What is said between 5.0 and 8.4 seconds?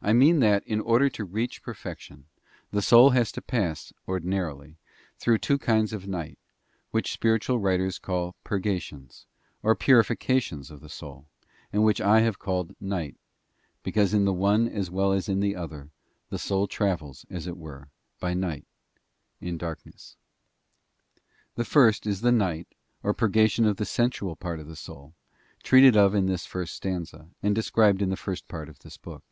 through two kinds of night, which spiritual writers call